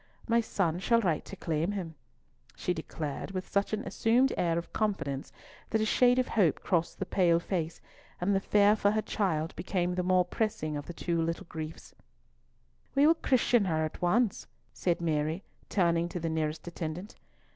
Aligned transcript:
My 0.27 0.41
son 0.41 0.79
shall 0.79 0.99
write 0.99 1.25
to 1.25 1.35
claim 1.35 1.73
him," 1.73 1.93
she 2.55 2.73
declared 2.73 3.29
with 3.29 3.47
such 3.47 3.71
an 3.71 3.83
assumed 3.83 4.33
air 4.35 4.57
of 4.57 4.73
confidence 4.73 5.31
that 5.69 5.79
a 5.79 5.85
shade 5.85 6.17
of 6.17 6.29
hope 6.29 6.63
crossed 6.63 6.97
the 6.97 7.05
pale 7.05 7.39
face, 7.39 7.81
and 8.19 8.33
the 8.33 8.39
fear 8.39 8.75
for 8.75 8.89
her 8.89 9.03
child 9.03 9.55
became 9.55 9.93
the 9.93 10.01
more 10.01 10.25
pressing 10.25 10.75
of 10.75 10.87
the 10.87 10.93
two 10.95 11.23
griefs. 11.47 11.93
"We 12.95 13.05
will 13.05 13.13
christen 13.13 13.65
her 13.65 13.85
at 13.85 14.01
once," 14.01 14.47
said 14.73 15.01
Mary, 15.01 15.43
turning 15.69 16.09
to 16.09 16.19
the 16.19 16.29
nearest 16.29 16.67
attendant. 16.67 17.13